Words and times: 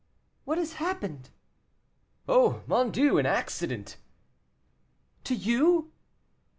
"What 0.45 0.57
has 0.57 0.73
happened?" 0.81 1.29
"Oh, 2.27 2.63
mon 2.65 2.89
Dieu! 2.89 3.19
an 3.19 3.27
accident." 3.27 3.97
"To 5.25 5.35
you?" 5.35 5.91